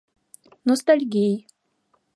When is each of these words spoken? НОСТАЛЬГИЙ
НОСТАЛЬГИЙ 0.65 1.31